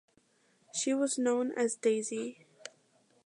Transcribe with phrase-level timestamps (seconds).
[0.73, 2.47] She was known as Daisy.